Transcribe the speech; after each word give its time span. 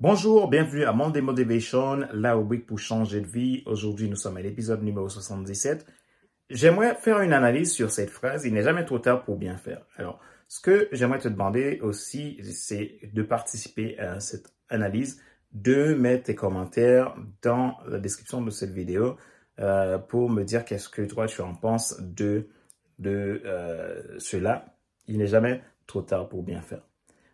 Bonjour, 0.00 0.48
bienvenue 0.48 0.84
à 0.84 0.92
Monday 0.92 1.20
Motivation, 1.20 2.06
la 2.12 2.34
rubrique 2.34 2.66
pour 2.66 2.78
changer 2.78 3.20
de 3.20 3.26
vie. 3.26 3.64
Aujourd'hui, 3.66 4.08
nous 4.08 4.14
sommes 4.14 4.36
à 4.36 4.40
l'épisode 4.40 4.80
numéro 4.84 5.08
77. 5.08 5.84
J'aimerais 6.50 6.94
faire 6.94 7.18
une 7.20 7.32
analyse 7.32 7.72
sur 7.72 7.90
cette 7.90 8.10
phrase, 8.10 8.44
il 8.44 8.54
n'est 8.54 8.62
jamais 8.62 8.84
trop 8.84 9.00
tard 9.00 9.24
pour 9.24 9.36
bien 9.36 9.56
faire. 9.56 9.84
Alors, 9.96 10.20
ce 10.46 10.60
que 10.60 10.88
j'aimerais 10.92 11.18
te 11.18 11.26
demander 11.26 11.80
aussi, 11.82 12.38
c'est 12.44 13.00
de 13.12 13.24
participer 13.24 13.98
à 13.98 14.20
cette 14.20 14.54
analyse, 14.68 15.20
de 15.50 15.94
mettre 15.94 16.26
tes 16.26 16.36
commentaires 16.36 17.16
dans 17.42 17.76
la 17.88 17.98
description 17.98 18.40
de 18.40 18.50
cette 18.50 18.70
vidéo 18.70 19.16
euh, 19.58 19.98
pour 19.98 20.30
me 20.30 20.44
dire 20.44 20.64
qu'est-ce 20.64 20.88
que 20.88 21.02
toi 21.02 21.26
tu 21.26 21.40
en 21.40 21.56
penses 21.56 22.00
de, 22.00 22.46
de 23.00 23.42
euh, 23.44 24.16
cela. 24.20 24.76
Il 25.08 25.18
n'est 25.18 25.26
jamais 25.26 25.60
trop 25.88 26.02
tard 26.02 26.28
pour 26.28 26.44
bien 26.44 26.60
faire. 26.62 26.82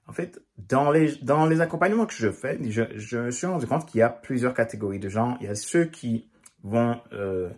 En 0.06 0.12
fait, 0.12 0.40
dans 0.58 0.90
les, 0.90 1.16
dans 1.22 1.46
les 1.46 1.60
accompagnements 1.60 2.06
que 2.06 2.14
je 2.14 2.30
fais, 2.30 2.58
je, 2.70 2.82
je 2.96 3.18
me 3.18 3.30
suis 3.30 3.46
rendu 3.46 3.66
compte 3.66 3.86
qu'il 3.86 4.00
y 4.00 4.02
a 4.02 4.10
plusieurs 4.10 4.54
catégories 4.54 4.98
de 4.98 5.08
gens. 5.08 5.36
Il 5.40 5.46
y 5.46 5.48
a 5.48 5.54
ceux 5.54 5.86
qui 5.86 6.28
vont 6.62 7.00
euh, 7.12 7.50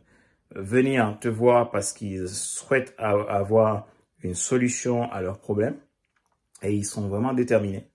venir 0.55 1.19
te 1.21 1.29
voir 1.29 1.71
parce 1.71 1.93
qu'ils 1.93 2.29
souhaitent 2.29 2.95
avoir 2.99 3.89
une 4.23 4.35
solution 4.35 5.11
à 5.11 5.23
leurs 5.23 5.39
problèmes 5.39 5.77
et 6.63 6.73
ils 6.73 6.85
sont 6.85 7.09
vraiment 7.09 7.33
déterminés. 7.33 7.91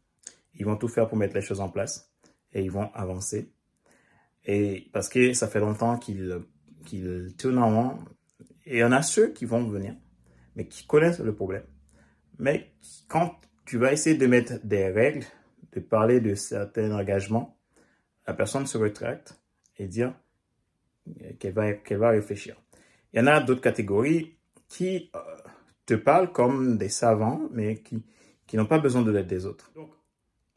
Ils 0.55 0.65
vont 0.65 0.75
tout 0.75 0.87
faire 0.87 1.07
pour 1.07 1.17
mettre 1.17 1.35
les 1.35 1.41
choses 1.41 1.61
en 1.61 1.69
place 1.69 2.11
et 2.53 2.61
ils 2.61 2.71
vont 2.71 2.91
avancer. 2.93 3.51
Et 4.45 4.89
parce 4.91 5.07
que 5.07 5.33
ça 5.33 5.47
fait 5.47 5.59
longtemps 5.59 5.97
qu'ils 5.97 6.41
qu'ils 6.85 7.35
tournent 7.37 7.59
en 7.59 7.69
rond. 7.69 7.99
Et 8.65 8.77
il 8.77 8.79
y 8.79 8.83
en 8.83 8.91
a 8.91 9.01
ceux 9.01 9.31
qui 9.33 9.45
vont 9.45 9.63
venir, 9.67 9.95
mais 10.55 10.67
qui 10.67 10.85
connaissent 10.85 11.19
le 11.19 11.33
problème. 11.33 11.63
Mais 12.39 12.71
quand 13.07 13.35
tu 13.71 13.77
vas 13.77 13.93
essayer 13.93 14.17
de 14.17 14.27
mettre 14.27 14.55
des 14.65 14.89
règles, 14.89 15.23
de 15.71 15.79
parler 15.79 16.19
de 16.19 16.35
certains 16.35 16.91
engagements, 16.91 17.57
la 18.27 18.33
personne 18.33 18.67
se 18.67 18.77
rétracte 18.77 19.39
et 19.77 19.87
dire 19.87 20.13
qu'elle 21.39 21.53
va, 21.53 21.71
qu'elle 21.71 21.99
va 21.99 22.09
réfléchir. 22.09 22.57
Il 23.13 23.19
y 23.19 23.23
en 23.23 23.27
a 23.27 23.39
d'autres 23.39 23.61
catégories 23.61 24.35
qui 24.67 25.09
euh, 25.15 25.19
te 25.85 25.93
parlent 25.93 26.33
comme 26.33 26.77
des 26.77 26.89
savants, 26.89 27.47
mais 27.53 27.77
qui, 27.77 28.03
qui 28.45 28.57
n'ont 28.57 28.65
pas 28.65 28.79
besoin 28.79 29.03
de 29.03 29.11
l'aide 29.11 29.27
des 29.27 29.45
autres. 29.45 29.71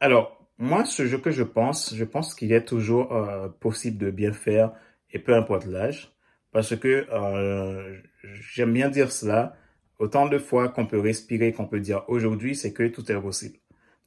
alors, 0.01 0.45
moi, 0.57 0.83
ce 0.83 1.03
que 1.15 1.31
je 1.31 1.43
pense, 1.43 1.95
je 1.95 2.03
pense 2.03 2.35
qu'il 2.35 2.51
est 2.51 2.65
toujours 2.65 3.13
euh, 3.13 3.47
possible 3.47 3.97
de 3.97 4.11
bien 4.11 4.33
faire, 4.33 4.73
et 5.09 5.19
peu 5.19 5.33
importe 5.33 5.67
l'âge, 5.67 6.13
parce 6.51 6.75
que 6.75 7.07
euh, 7.13 7.97
j'aime 8.23 8.73
bien 8.73 8.89
dire 8.89 9.09
cela, 9.09 9.55
Autant 9.99 10.27
de 10.27 10.37
fois 10.37 10.69
qu'on 10.69 10.85
peut 10.85 10.99
respirer, 10.99 11.53
qu'on 11.53 11.67
peut 11.67 11.79
dire 11.79 12.03
aujourd'hui, 12.07 12.55
c'est 12.55 12.73
que 12.73 12.87
tout 12.87 13.09
est 13.11 13.19
possible. 13.19 13.57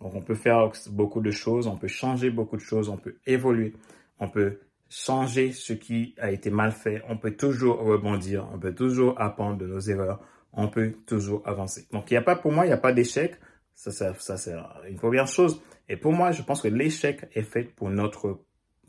Donc 0.00 0.14
on 0.14 0.20
peut 0.20 0.34
faire 0.34 0.70
beaucoup 0.90 1.20
de 1.20 1.30
choses, 1.30 1.66
on 1.66 1.76
peut 1.76 1.88
changer 1.88 2.30
beaucoup 2.30 2.56
de 2.56 2.62
choses, 2.62 2.88
on 2.88 2.96
peut 2.96 3.16
évoluer, 3.26 3.72
on 4.20 4.28
peut 4.28 4.58
changer 4.88 5.52
ce 5.52 5.72
qui 5.72 6.14
a 6.18 6.30
été 6.30 6.50
mal 6.50 6.72
fait, 6.72 7.02
on 7.08 7.16
peut 7.16 7.32
toujours 7.32 7.80
rebondir, 7.80 8.48
on 8.52 8.58
peut 8.58 8.74
toujours 8.74 9.20
apprendre 9.20 9.58
de 9.58 9.66
nos 9.66 9.80
erreurs, 9.80 10.20
on 10.52 10.68
peut 10.68 10.92
toujours 11.06 11.42
avancer. 11.46 11.86
Donc 11.92 12.10
il 12.10 12.14
n'y 12.14 12.18
a 12.18 12.22
pas, 12.22 12.36
pour 12.36 12.52
moi, 12.52 12.64
il 12.64 12.68
n'y 12.68 12.74
a 12.74 12.78
pas 12.78 12.92
d'échec. 12.92 13.34
Ça, 13.74 13.92
ça, 13.92 14.36
c'est 14.36 14.54
une 14.88 14.96
première 14.96 15.28
chose. 15.28 15.62
Et 15.88 15.96
pour 15.96 16.12
moi, 16.12 16.32
je 16.32 16.42
pense 16.42 16.62
que 16.62 16.68
l'échec 16.68 17.26
est 17.34 17.42
fait 17.42 17.62
pour 17.62 17.90
notre 17.90 18.40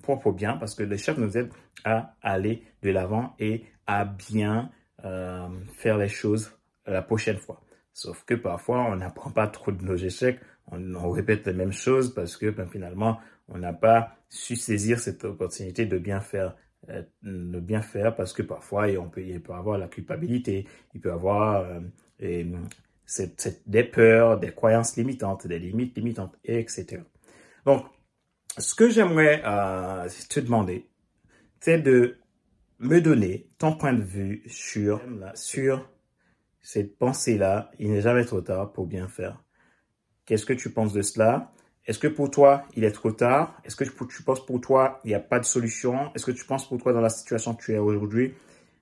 propre 0.01 0.31
bien 0.31 0.57
parce 0.57 0.73
que 0.73 0.83
l'échec 0.83 1.17
nous 1.17 1.37
aide 1.37 1.51
à 1.83 2.15
aller 2.21 2.63
de 2.81 2.89
l'avant 2.89 3.35
et 3.39 3.65
à 3.85 4.05
bien 4.05 4.71
euh, 5.05 5.47
faire 5.77 5.97
les 5.97 6.07
choses 6.07 6.58
la 6.91 7.01
prochaine 7.01 7.37
fois. 7.37 7.61
Sauf 7.93 8.23
que 8.25 8.33
parfois, 8.33 8.85
on 8.85 8.95
n'apprend 8.95 9.31
pas 9.31 9.47
trop 9.47 9.71
de 9.71 9.83
nos 9.83 9.95
échecs, 9.95 10.39
on, 10.71 11.09
répète 11.09 11.47
les 11.47 11.53
mêmes 11.53 11.71
choses 11.71 12.13
parce 12.13 12.37
que 12.37 12.49
ben, 12.49 12.67
finalement, 12.67 13.19
on 13.47 13.57
n'a 13.57 13.73
pas 13.73 14.15
su 14.29 14.55
saisir 14.55 14.99
cette 14.99 15.25
opportunité 15.25 15.85
de 15.85 15.97
bien 15.97 16.19
faire, 16.19 16.55
euh, 16.89 17.01
de 17.23 17.59
bien 17.59 17.81
faire 17.81 18.15
parce 18.15 18.33
que 18.33 18.43
parfois, 18.43 18.87
on 18.99 19.09
peut, 19.09 19.23
il 19.23 19.41
peut 19.41 19.53
avoir 19.53 19.77
la 19.77 19.87
culpabilité, 19.87 20.67
il 20.93 21.01
peut 21.01 21.11
avoir 21.11 21.65
euh, 21.65 21.79
des 23.65 23.83
peurs, 23.83 24.39
des 24.39 24.51
croyances 24.51 24.95
limitantes, 24.95 25.47
des 25.47 25.59
limites 25.59 25.97
limitantes, 25.97 26.37
etc. 26.43 27.01
Donc, 27.65 27.85
ce 28.57 28.75
que 28.75 28.89
j'aimerais 28.89 29.41
euh, 29.45 30.07
te 30.29 30.39
demander, 30.39 30.87
c'est 31.59 31.79
de 31.79 32.17
me 32.79 33.01
donner 33.01 33.47
ton 33.57 33.75
point 33.75 33.93
de 33.93 34.03
vue 34.03 34.43
sur, 34.47 35.01
sur 35.33 35.89
cette 36.61 36.97
pensée-là, 36.97 37.71
il 37.79 37.91
n'est 37.91 38.01
jamais 38.01 38.25
trop 38.25 38.41
tard 38.41 38.71
pour 38.71 38.85
bien 38.85 39.07
faire. 39.07 39.43
Qu'est-ce 40.25 40.45
que 40.45 40.53
tu 40.53 40.69
penses 40.69 40.93
de 40.93 41.01
cela? 41.01 41.51
Est-ce 41.85 41.97
que 41.97 42.07
pour 42.07 42.29
toi, 42.29 42.65
il 42.75 42.83
est 42.83 42.91
trop 42.91 43.11
tard? 43.11 43.59
Est-ce 43.63 43.75
que 43.75 43.83
tu 43.83 44.23
penses 44.23 44.45
pour 44.45 44.61
toi, 44.61 44.99
il 45.03 45.07
n'y 45.07 45.15
a 45.15 45.19
pas 45.19 45.39
de 45.39 45.45
solution? 45.45 46.13
Est-ce 46.13 46.25
que 46.25 46.31
tu 46.31 46.45
penses 46.45 46.67
pour 46.67 46.77
toi, 46.77 46.93
dans 46.93 47.01
la 47.01 47.09
situation 47.09 47.55
que 47.55 47.63
tu 47.63 47.73
es 47.73 47.79
aujourd'hui, 47.79 48.35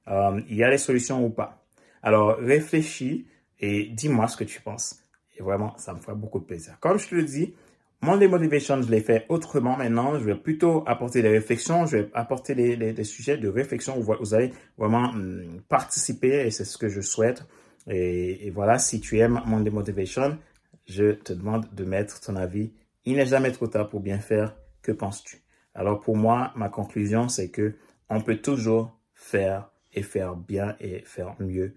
euh, 0.08 0.42
il 0.50 0.58
y 0.58 0.64
a 0.64 0.70
des 0.70 0.78
solutions 0.78 1.24
ou 1.26 1.30
pas? 1.30 1.66
Alors, 2.04 2.38
réfléchis 2.38 3.28
et 3.60 3.86
dis-moi 3.86 4.28
ce 4.28 4.38
que 4.38 4.44
tu 4.44 4.62
penses. 4.62 5.00
Et 5.38 5.44
vraiment, 5.44 5.78
ça 5.78 5.94
me 5.94 6.00
fera 6.00 6.16
beaucoup 6.16 6.40
de 6.40 6.46
plaisir. 6.46 6.78
Comme 6.80 6.98
je 6.98 7.08
te 7.08 7.16
le 7.16 7.24
dis, 7.24 7.54
mon 8.02 8.18
Motivation, 8.28 8.82
je 8.82 8.92
l'ai 8.92 9.02
fait 9.02 9.26
autrement 9.30 9.76
maintenant. 9.76 10.20
Je 10.20 10.24
vais 10.24 10.36
plutôt 10.36 10.84
apporter 10.86 11.22
des 11.22 11.30
réflexions, 11.30 11.86
je 11.86 11.98
vais 11.98 12.10
apporter 12.14 12.54
des, 12.54 13.04
sujets 13.04 13.38
de 13.38 13.50
réflexion 13.50 13.98
où 13.98 14.04
vous 14.04 14.34
allez 14.34 14.52
vraiment 14.78 15.10
hum, 15.10 15.62
participer 15.68 16.46
et 16.46 16.52
c'est 16.52 16.66
ce 16.66 16.78
que 16.78 16.90
je 16.90 17.02
souhaite. 17.02 17.44
Et, 17.90 18.52
voilà, 18.52 18.80
si 18.80 19.00
tu 19.00 19.20
aimes 19.20 19.42
mon 19.46 19.60
Motivation, 19.60 20.38
je 20.86 21.14
te 21.14 21.34
demande 21.34 21.68
de 21.74 21.86
mettre 21.86 22.20
ton 22.20 22.36
avis. 22.36 22.74
Il 23.06 23.16
n'est 23.16 23.26
jamais 23.26 23.52
trop 23.52 23.68
tard 23.68 23.90
pour 23.90 24.02
bien 24.02 24.20
faire. 24.20 24.56
Que 24.82 24.92
penses-tu? 24.92 25.42
Alors 25.74 26.00
pour 26.00 26.18
moi, 26.18 26.52
ma 26.56 26.70
conclusion, 26.70 27.30
c'est 27.30 27.50
que 27.50 27.76
on 28.10 28.22
peut 28.22 28.38
toujours 28.38 28.98
faire 29.14 29.70
et 29.94 30.02
faire 30.02 30.36
bien 30.36 30.76
et 30.80 31.04
faire 31.06 31.36
mieux, 31.40 31.76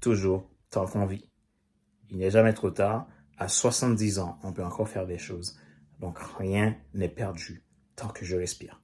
toujours 0.00 0.48
tant 0.70 0.86
qu'on 0.86 1.06
vit. 1.06 1.30
Il 2.10 2.18
n'est 2.18 2.30
jamais 2.30 2.52
trop 2.52 2.70
tard. 2.70 3.08
À 3.38 3.48
70 3.48 4.18
ans, 4.18 4.38
on 4.42 4.52
peut 4.52 4.64
encore 4.64 4.88
faire 4.88 5.06
des 5.06 5.18
choses. 5.18 5.58
Donc 6.00 6.18
rien 6.38 6.76
n'est 6.94 7.08
perdu 7.08 7.62
tant 7.94 8.08
que 8.08 8.24
je 8.24 8.36
respire. 8.36 8.82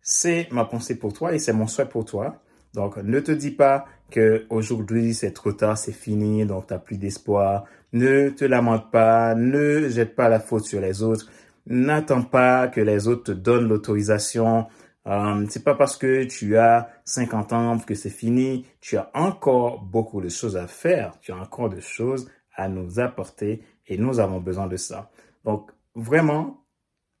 C'est 0.00 0.48
ma 0.50 0.64
pensée 0.64 0.98
pour 0.98 1.12
toi 1.12 1.34
et 1.34 1.38
c'est 1.38 1.52
mon 1.52 1.66
souhait 1.66 1.88
pour 1.88 2.04
toi. 2.04 2.42
Donc, 2.74 2.96
ne 2.96 3.20
te 3.20 3.32
dis 3.32 3.50
pas 3.50 3.84
que 4.10 4.46
aujourd'hui 4.50 5.14
c'est 5.14 5.32
trop 5.32 5.52
tard, 5.52 5.76
c'est 5.76 5.92
fini, 5.92 6.46
donc 6.46 6.66
tu 6.66 6.72
n'as 6.72 6.78
plus 6.78 6.98
d'espoir. 6.98 7.64
Ne 7.92 8.30
te 8.30 8.44
lamente 8.44 8.90
pas, 8.90 9.34
ne 9.34 9.88
jette 9.88 10.14
pas 10.14 10.28
la 10.28 10.40
faute 10.40 10.64
sur 10.64 10.80
les 10.80 11.02
autres. 11.02 11.28
N'attends 11.66 12.22
pas 12.22 12.68
que 12.68 12.80
les 12.80 13.08
autres 13.08 13.24
te 13.24 13.32
donnent 13.32 13.68
l'autorisation. 13.68 14.66
Euh, 15.06 15.46
c'est 15.48 15.64
pas 15.64 15.74
parce 15.74 15.96
que 15.96 16.24
tu 16.24 16.56
as 16.56 16.88
50 17.04 17.52
ans 17.52 17.78
que 17.78 17.94
c'est 17.94 18.10
fini. 18.10 18.66
Tu 18.80 18.96
as 18.96 19.10
encore 19.14 19.82
beaucoup 19.82 20.20
de 20.20 20.28
choses 20.28 20.56
à 20.56 20.66
faire. 20.66 21.18
Tu 21.20 21.32
as 21.32 21.36
encore 21.36 21.68
des 21.68 21.80
choses 21.80 22.30
à 22.56 22.68
nous 22.68 23.00
apporter 23.00 23.62
et 23.86 23.98
nous 23.98 24.20
avons 24.20 24.40
besoin 24.40 24.66
de 24.66 24.76
ça. 24.76 25.10
Donc, 25.44 25.70
vraiment, 25.94 26.64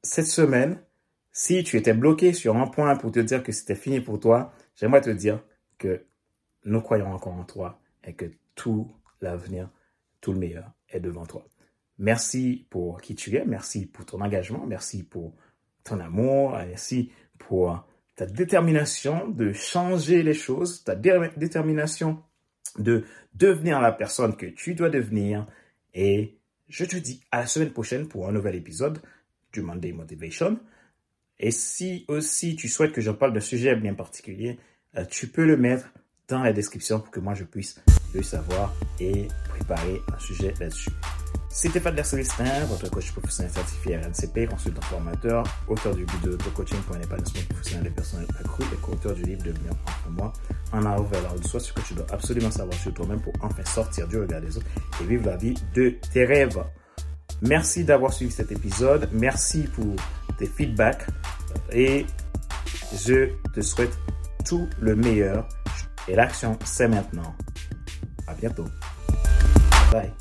cette 0.02 0.26
semaine, 0.26 0.78
si 1.32 1.64
tu 1.64 1.76
étais 1.76 1.94
bloqué 1.94 2.32
sur 2.32 2.56
un 2.56 2.66
point 2.66 2.96
pour 2.96 3.12
te 3.12 3.20
dire 3.20 3.42
que 3.42 3.52
c'était 3.52 3.74
fini 3.74 4.00
pour 4.00 4.20
toi, 4.20 4.52
j'aimerais 4.76 5.00
te 5.00 5.10
dire 5.10 5.42
que 5.78 6.04
nous 6.64 6.80
croyons 6.80 7.12
encore 7.12 7.34
en 7.34 7.44
toi 7.44 7.80
et 8.04 8.14
que 8.14 8.26
tout 8.54 8.90
l'avenir, 9.20 9.68
tout 10.20 10.32
le 10.32 10.38
meilleur 10.38 10.72
est 10.88 11.00
devant 11.00 11.26
toi. 11.26 11.46
Merci 11.98 12.66
pour 12.70 13.00
qui 13.00 13.14
tu 13.14 13.36
es, 13.36 13.44
merci 13.44 13.86
pour 13.86 14.04
ton 14.04 14.20
engagement, 14.20 14.66
merci 14.66 15.02
pour 15.02 15.34
ton 15.84 16.00
amour, 16.00 16.52
merci 16.52 17.12
pour 17.38 17.86
ta 18.16 18.26
détermination 18.26 19.28
de 19.28 19.52
changer 19.52 20.22
les 20.22 20.34
choses, 20.34 20.84
ta 20.84 20.94
détermination 20.94 22.22
de 22.78 23.04
devenir 23.34 23.80
la 23.80 23.92
personne 23.92 24.36
que 24.36 24.46
tu 24.46 24.74
dois 24.74 24.90
devenir. 24.90 25.46
Et 25.94 26.38
je 26.68 26.84
te 26.84 26.96
dis 26.96 27.22
à 27.30 27.40
la 27.40 27.46
semaine 27.46 27.72
prochaine 27.72 28.08
pour 28.08 28.28
un 28.28 28.32
nouvel 28.32 28.54
épisode 28.54 29.00
du 29.52 29.62
Monday 29.62 29.92
Motivation. 29.92 30.58
Et 31.42 31.50
si 31.50 32.04
aussi 32.06 32.54
tu 32.54 32.68
souhaites 32.68 32.92
que 32.92 33.00
je 33.00 33.10
parle 33.10 33.32
d'un 33.32 33.40
sujet 33.40 33.74
bien 33.74 33.94
particulier, 33.94 34.58
euh, 34.96 35.04
tu 35.04 35.26
peux 35.26 35.44
le 35.44 35.56
mettre 35.56 35.88
dans 36.28 36.40
la 36.40 36.52
description 36.52 37.00
pour 37.00 37.10
que 37.10 37.18
moi 37.18 37.34
je 37.34 37.42
puisse 37.42 37.80
le 38.14 38.22
savoir 38.22 38.72
et 39.00 39.26
préparer 39.48 40.00
un 40.14 40.18
sujet 40.20 40.54
là-dessus. 40.60 40.90
C'était 41.50 41.80
Fadler 41.80 42.04
Célestin, 42.04 42.64
votre 42.66 42.88
coach 42.88 43.10
professionnel 43.10 43.52
certifié 43.52 43.96
RNCP, 43.96 44.48
consultant 44.48 44.80
formateur, 44.82 45.44
auteur 45.68 45.94
du 45.94 46.06
guide 46.06 46.30
de 46.30 46.50
coaching 46.54 46.78
pour 46.86 46.96
un 46.96 47.00
épanouissement 47.00 47.42
professionnel 47.50 47.84
des 47.84 47.90
personnels 47.90 48.28
accru 48.38 48.64
et 48.72 48.76
co-auteur 48.76 49.14
du 49.14 49.22
livre 49.24 49.42
Devenir 49.42 49.72
pour 50.04 50.12
moi, 50.12 50.32
en 50.72 50.86
arrivant 50.86 51.04
vers 51.04 51.22
la 51.22 51.38
de 51.38 51.46
soi, 51.46 51.58
ce 51.60 51.72
que 51.72 51.80
tu 51.80 51.94
dois 51.94 52.06
absolument 52.10 52.50
savoir 52.50 52.78
sur 52.78 52.94
toi-même 52.94 53.20
pour 53.20 53.34
enfin 53.42 53.64
sortir 53.64 54.06
du 54.06 54.18
regard 54.18 54.40
des 54.40 54.56
autres 54.56 54.66
et 55.02 55.04
vivre 55.04 55.26
la 55.26 55.36
vie 55.36 55.54
de 55.74 55.96
tes 56.12 56.24
rêves. 56.24 56.62
Merci 57.42 57.84
d'avoir 57.84 58.12
suivi 58.12 58.30
cet 58.30 58.52
épisode. 58.52 59.08
Merci 59.12 59.64
pour 59.74 59.96
tes 60.38 60.46
feedbacks 60.46 61.06
et 61.74 62.06
je 62.92 63.30
te 63.52 63.60
souhaite 63.60 63.96
tout 64.44 64.68
le 64.80 64.96
meilleur. 64.96 65.48
Et 66.08 66.14
l'action, 66.14 66.58
c'est 66.64 66.88
maintenant. 66.88 67.34
À 68.26 68.34
bientôt. 68.34 68.66
Bye. 69.92 70.12